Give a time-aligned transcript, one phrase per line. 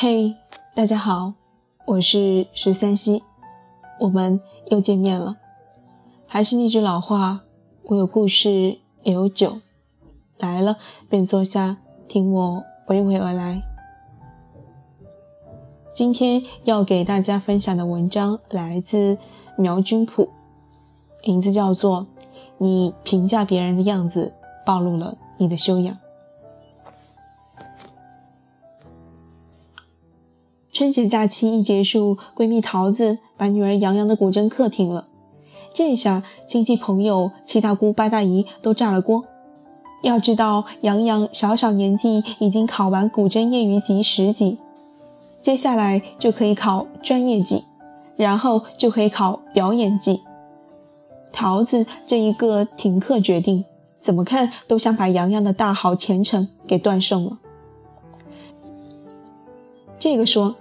[0.00, 0.36] 嘿，
[0.76, 1.32] 大家好，
[1.84, 3.20] 我是十三溪，
[3.98, 4.40] 我们
[4.70, 5.38] 又见面了。
[6.28, 7.40] 还是那句老话，
[7.82, 9.60] 我有故事，也有酒，
[10.36, 10.76] 来了
[11.08, 13.60] 便坐下，听我娓娓而来。
[15.92, 19.18] 今天要给大家分享的文章来自
[19.56, 20.28] 苗君普，
[21.24, 22.02] 名字叫做
[22.58, 24.32] 《你评价别人的样子
[24.64, 25.92] 暴露了你的修养》。
[30.78, 35.08] 春节假期一结束，闺蜜桃子把女儿洋洋的古筝课停了。
[35.74, 39.24] 这下亲戚朋友、七大姑八大姨都炸了锅。
[40.04, 44.58] 要知道，洋洋小小年纪已经考完古筝业余级十级，
[45.42, 47.64] 接下来就可以考专业级，
[48.16, 50.20] 然后就可以考表演级。
[51.32, 53.64] 桃子这一个停课决定，
[54.00, 57.38] 怎么看都想把洋洋的大好前程给断送了。
[59.98, 60.54] 这个说。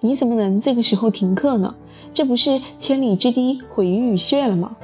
[0.00, 1.74] 你怎么能这个时候停课呢？
[2.12, 4.76] 这不是千里之堤毁于蚁穴了吗？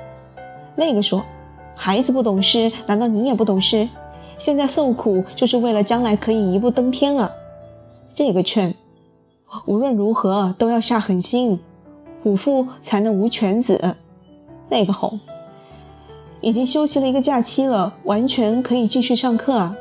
[0.77, 1.23] 那个说，
[1.77, 3.89] 孩子不懂事，难道你也不懂事？
[4.39, 7.31] 现在受苦就是为了将来可以一步登天啊！
[8.15, 8.75] 这个劝，
[9.67, 11.61] 无论如何都要下狠心，
[12.23, 13.97] 虎父才能无犬子。
[14.69, 15.21] 那个哄，
[16.41, 19.77] 已经休息了一个假期了，完全可以继续上课啊。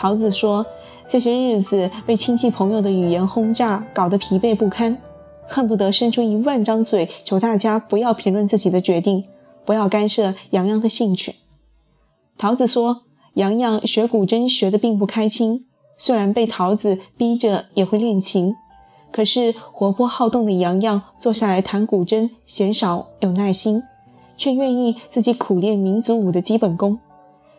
[0.00, 0.64] 桃子说。
[1.10, 4.96] 这些日子被亲戚朋友的语言轰炸，搞得疲惫不堪，
[5.48, 9.24] 恨不得伸出一万张嘴求大家不要评论自己的决定，
[9.64, 11.34] 不要干涉洋洋的兴趣。
[12.38, 13.02] 桃子说
[13.34, 15.66] ：“洋洋学古筝学得并不开心，
[15.98, 18.54] 虽然被桃子逼着也会练琴，
[19.10, 23.82] 可是活泼好动的洋洋坐下来弹古筝，嫌少有耐心，
[24.36, 27.00] 却愿意自己苦练民族舞的基本功。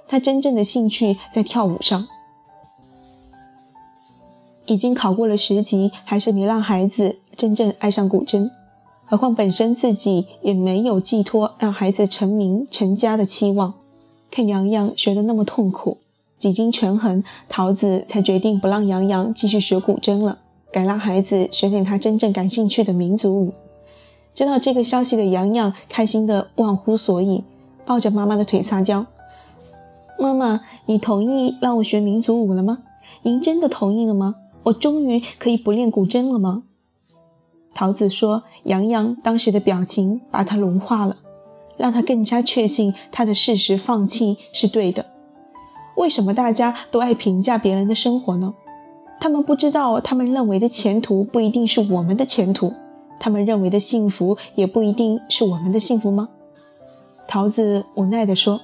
[0.08, 2.08] 他真正的兴趣在跳舞上。”
[4.72, 8.50] 已经考过了十级，还是没让孩子真正爱上古筝。
[9.06, 13.74] 何况本身自己也没有寄托让孩子成名成家的期望。
[14.32, 15.98] 看洋洋学得那么痛苦，
[16.38, 20.38] 几经权衡，桃子才决定不让洋洋继续学古筝了，
[20.72, 23.54] 改让孩子学点他真正感兴趣的民族舞。
[24.34, 27.44] 知道这个消息的洋洋开心得忘乎所以，
[27.86, 29.06] 抱着妈妈的腿撒娇
[30.18, 32.78] ：“妈妈，你同意让我学民族舞了吗？
[33.24, 36.64] 您真的同意了吗？”我终于可以不练古筝了吗？
[37.74, 41.18] 桃子说：“洋洋当时的表情把他融化了，
[41.78, 45.06] 让他更加确信他的事实放弃是对的。
[45.96, 48.54] 为什么大家都爱评价别人的生活呢？
[49.20, 52.74] 他们不知道，他们认为的前途不一定是我们的前途，
[53.20, 56.30] 他们认为的幸福也不一定是我们的幸福吗？”
[57.28, 58.62] 桃子无奈地说：“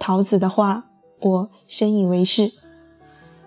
[0.00, 0.86] 桃子的话，
[1.20, 2.52] 我深以为是。”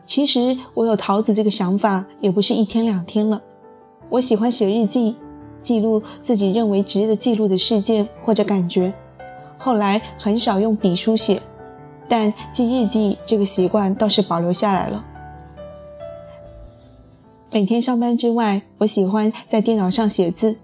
[0.06, 3.42] 其实我有桃子这个想法也不是一天两天了。
[4.10, 5.16] 我喜欢写日记，
[5.62, 8.94] 记录自己认为值得记录的事件或者感觉。
[9.58, 11.42] 后来很少用笔书写，
[12.08, 15.04] 但记日记这个习惯倒是保留下来了。
[17.52, 20.58] 每天上班之外，我喜欢在电脑上写字。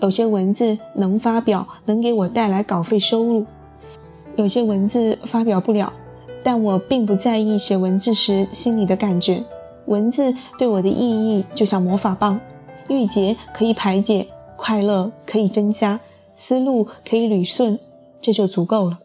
[0.00, 3.44] 有些文字能发表，能给我带来稿费收入；
[4.36, 5.92] 有些文字发表不了。
[6.48, 9.44] 但我并不在意写文字时心里的感觉，
[9.84, 12.40] 文字对我的意义就像魔法棒，
[12.88, 14.26] 郁结可以排解，
[14.56, 16.00] 快乐可以增加，
[16.34, 17.78] 思路可以捋顺，
[18.22, 18.98] 这就足够了。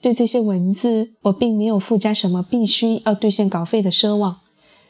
[0.00, 4.38] 对这些文字，我并没有附加什么必须要兑现稿费的奢望，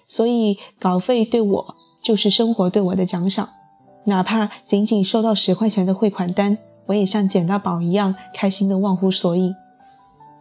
[0.06, 3.48] 所以稿费对我就是生活对我的奖赏，
[4.04, 9.52] 哪怕仅仅收到十块钱的汇款单，我也像捡到宝一样开心的忘乎所以。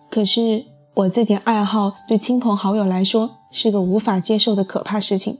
[0.09, 5.37] 可是我这点爱好对亲朋好友来说是个无法接受的可怕事情。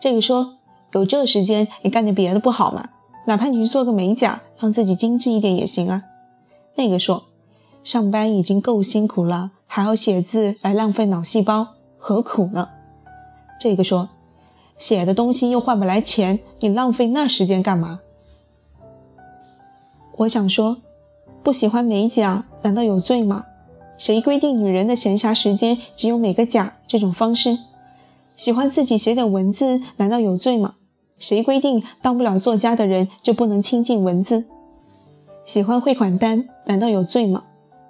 [0.00, 0.54] 这个说
[0.92, 2.88] 有这时间你干点别的不好吗？
[3.26, 6.04] 哪怕你去做个美甲，让自己精致一点也行啊。
[6.74, 7.24] 那个说
[7.82, 12.68] 上班已经够辛苦了，还要写字来浪费脑细胞，何苦呢？
[13.60, 14.08] 这个说
[14.78, 18.00] 写的东西又换不来钱，你浪费那时间干嘛？
[20.16, 20.78] 我想说。
[21.42, 23.44] 不喜欢美甲，难道有罪吗？
[23.98, 27.58] 谁规定女人的闲暇时间只有美个甲这种方式？
[28.36, 30.76] 喜欢自己写点文字，难道有罪吗？
[31.18, 34.46] 谁规定当不了作家的人就不能亲近文字？
[35.44, 37.44] 喜欢汇款单，难道有罪吗？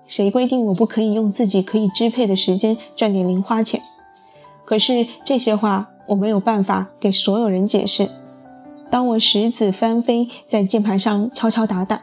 [0.08, 3.80] 谁规定我不可以用自己可以支配的时间赚点零花钱？
[4.64, 8.10] 可是这些话我没有办法给所有人解释。
[8.90, 12.02] 当我石子翻飞在键盘上敲敲打打。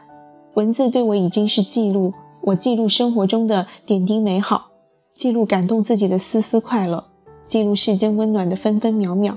[0.54, 2.12] 文字对我已经是记录，
[2.46, 4.70] 我记录生活中的点滴美好，
[5.14, 7.04] 记录感动自己的丝丝快乐，
[7.46, 9.36] 记录世间温暖的分分秒秒，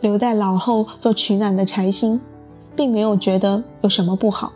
[0.00, 2.18] 留待老后做取暖的柴薪，
[2.74, 4.52] 并没有觉得有什么不好。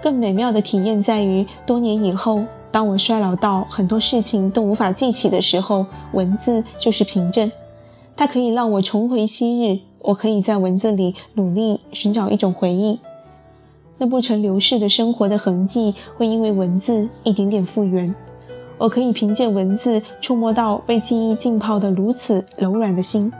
[0.00, 7.50] 更美妙的体验在于，多年以后，当我衰老到很多事情都无法记起的时候，文字就是凭证，
[8.14, 9.80] 它可以让我重回昔日。
[10.02, 13.00] 我可以在文字里努力寻找一种回忆，
[14.00, 18.14] 那不曾流逝的生活的痕迹会因为文字一点点复原。
[18.78, 23.30] 我可以凭借文字触摸到被记忆浸泡的如此柔软的心。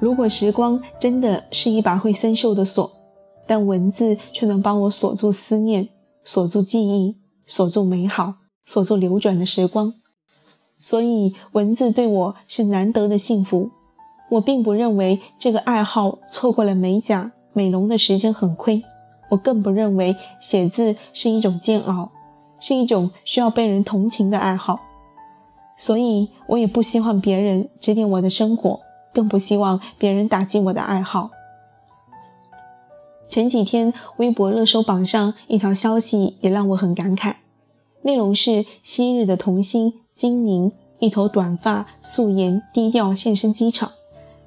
[0.00, 2.90] 如果时光真的是一把会生锈的锁，
[3.46, 5.88] 但文字却能帮我锁住思念，
[6.24, 7.14] 锁住记忆，
[7.46, 8.34] 锁住美好，
[8.66, 9.94] 锁住流转的时光。
[10.80, 13.70] 所以，文字对我是难得的幸福。
[14.30, 18.82] 我并不认为这个爱好错过了美甲美容的时间很亏。
[19.30, 22.10] 我更不认为写字是一种煎熬。
[22.60, 24.82] 是一种需要被人同情的爱好，
[25.76, 28.78] 所以我也不希望别人指点我的生活，
[29.12, 31.30] 更不希望别人打击我的爱好。
[33.26, 37.34] 前几天微博热搜榜上一条消息也让我很感慨，
[38.02, 40.70] 内容是昔日的童星金宁，
[41.00, 43.90] 一头短发，素颜低调现身机场，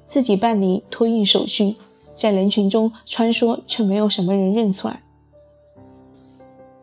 [0.08, 1.76] 自己办理托运手续，
[2.16, 5.02] 在人群中穿梭，却没有什么人认出来。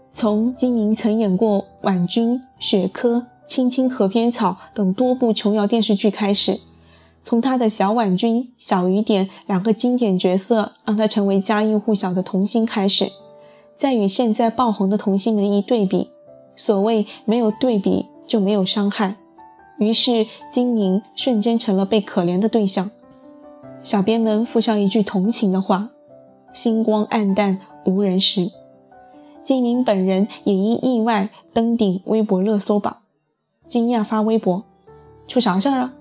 [0.10, 6.60] 从金明曾演过《婉君》《雪珂》《青青河边草》等多部琼瑶电视剧开始，
[7.24, 13.12] 从他的小婉君、小雨点两个经典角色让他成为家喻户晓的童星开始，
[13.74, 16.10] 再与现在爆红的童星们一对比，
[16.56, 19.16] 所谓没有对比就没有伤害，
[19.80, 22.92] 于是金明瞬间成了被可怜的对象。
[23.84, 25.90] 小编们附上一句同情的话
[26.54, 28.50] ：“星光黯淡无人识。”
[29.44, 33.00] 金明本人也因意外登顶微博热搜榜，
[33.68, 34.64] 惊讶发微博
[35.28, 35.92] ：“出啥事儿了？”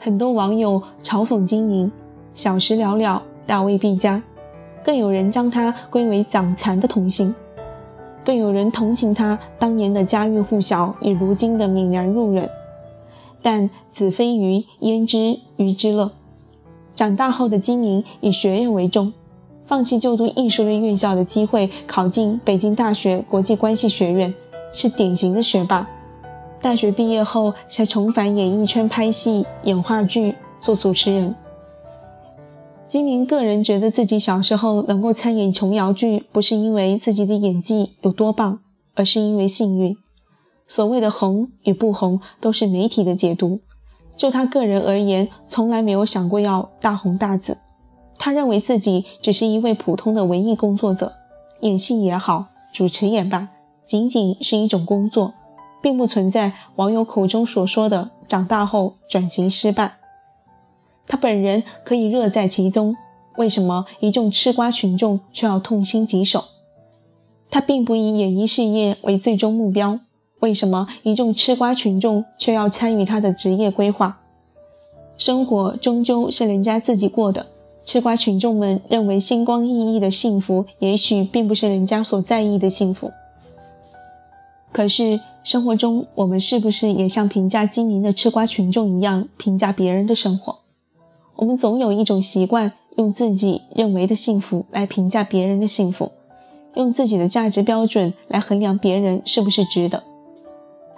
[0.00, 1.92] 很多网友嘲讽金明
[2.34, 4.20] 小时了了，大未必佳，
[4.82, 7.32] 更有人将他归为长残的童星，
[8.24, 12.50] 更有人同情他当年的家喻户晓与如今的泯然入人。
[13.42, 16.12] 但子非鱼，焉知鱼之乐？
[16.94, 19.12] 长大后的金明以学业为重。
[19.66, 24.34] 放弃就读艺术类院校的机会，考进北京大学国际关系学院，
[24.72, 25.88] 是典型的学霸。
[26.60, 31.34] 大学毕业后，才重返演艺圈拍戏、演话剧、做主持人。
[32.86, 38.58] 金明个人觉得自己小时候能够参演琼瑶剧，不是因为自己的演技有多棒，
[38.96, 39.96] 而是因为幸运。
[40.70, 43.58] 所谓的红与不红，都是媒体的解读。
[44.16, 47.58] 就他个人而言，从来没有想过要大红大紫。
[48.16, 51.14] 他认为自己只是一位普通的文艺工作者，
[51.62, 53.48] 演戏也好，主持也罢，
[53.84, 55.34] 仅仅是一种工作，
[55.82, 59.96] 并不存在网友口中所说的长大后转型失败。
[61.08, 62.94] 他本人可以乐在其中，
[63.38, 66.44] 为什么一众吃瓜群众却要痛心疾首？
[67.50, 69.98] 他并不以演艺事业为最终目标，
[70.40, 74.20] 为什么一众吃瓜群众却要参与他的职业规划？
[75.16, 77.46] 生活终究是人家自己过的。
[77.84, 83.10] 吃瓜群众们认为星光熠熠的幸福，也许并不是人家所在意的幸福。
[84.70, 90.58] 可是生活中，我们是不是也像评价精明的吃瓜群众一样评价别人的生活？
[91.36, 96.12] 我们总有一种习惯，用自己认为的幸福来评价别人的幸福，
[96.74, 100.04] 用自己的价值标准来衡量别人是不是值得。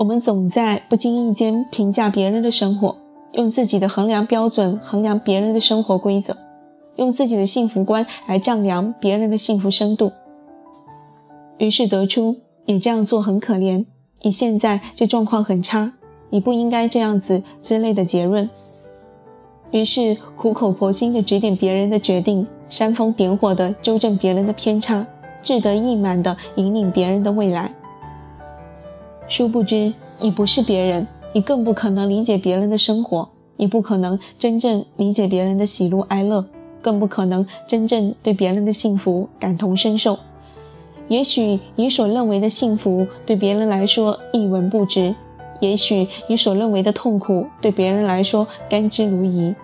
[0.03, 2.97] 我们总在不经意间评价别人的生活，
[3.35, 6.37] 用自己的衡量标准衡量别人的生活规则。
[6.97, 10.11] 用自己的幸福观来丈量别人的幸福深度，
[11.59, 13.85] 于是得出“你这样做很可怜，
[14.23, 15.93] 你现在这状况很差，
[16.31, 18.51] 你不应该这样子”之类的结论。
[19.71, 25.07] 于是苦口婆心地指点别人的决定，煽风点火地纠正别人的偏差，
[25.41, 27.73] 志得意满地引领别人的未来。
[29.29, 36.45] 殊不知，你不是别人，你更不可能理解别人的生活，你不可能真正理解别人的喜怒哀乐。
[36.83, 40.19] 更不可能真正对别人的幸福感同身受。
[41.07, 45.15] 也许你所认为的幸福对别人来说一文不值，
[45.61, 49.55] 也许你所认为的痛苦对别人来说甘之如饴。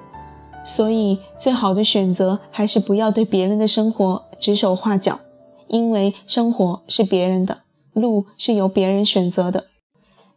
[0.65, 5.19] 所以，最好的选择还是不要对别人的生活指手画脚，
[5.67, 7.59] 因为生活是别人的，
[7.99, 9.67] 路是由别人选择的。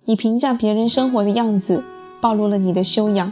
[0.05, 1.83] 你评价别人生活的样子，
[2.19, 3.31] 暴露了你的修养。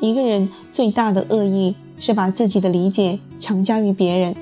[0.00, 1.74] 一个人最大的恶意。
[2.02, 4.34] 是把自己的理解强加于别人。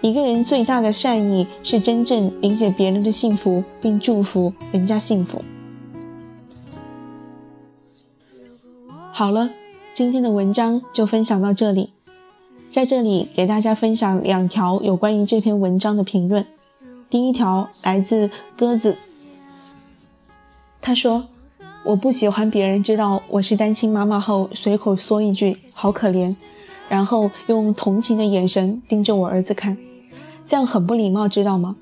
[0.00, 5.42] 一个人最大的善意是真正理解别人的幸福，并祝福人家幸福。
[9.12, 9.50] 好了，
[9.92, 11.90] 今天的文章就分享到这里。
[12.70, 16.46] 在这里给大家分享两条有关于这篇文章的评论。
[17.08, 18.96] 第一条来自鸽子，
[20.80, 21.28] 他说
[21.86, 26.34] ：“我不喜欢别人知道我是单亲妈妈后，随口说一句‘好可怜’，
[26.88, 29.78] 然后用同情的眼神盯着我儿子看，
[30.48, 31.76] 这样很不礼貌，知道吗？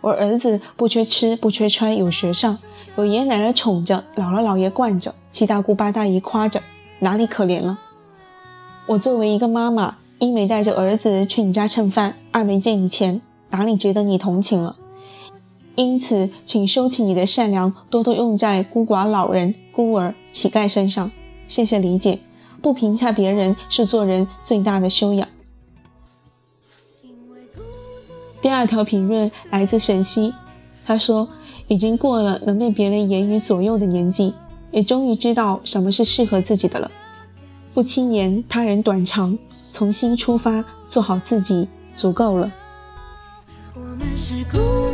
[0.00, 2.58] 我儿子不缺吃，不缺穿，有学上，
[2.96, 6.60] 有爷爷奶奶宠着，姥姥姥爷惯着，七大姑八大姨夸着。”
[7.00, 7.78] 哪里可怜了？
[8.86, 13.20] 我作为一个妈妈，一没带着儿子去你家蹭饭，二没借你钱，
[13.54, 14.74] 哪里值得你同情了？
[15.76, 21.12] 因此，请收起你的善良，多多用在孤寡老人、孤儿、乞丐身上。
[21.46, 22.18] 谢谢理解。
[22.60, 25.28] 不评价别人是做人最大的修养。
[28.42, 30.34] 第二条评论来自沈西，
[30.84, 31.28] 他说
[31.68, 34.34] ：“已经过了能被别人言语左右的年纪。”
[34.72, 36.90] 也终于知道什么是适合自己的了，
[37.72, 39.38] 不轻言他人短长，
[39.70, 42.52] 从心出发，做好自己，足够了。
[43.96, 44.93] 我们是孤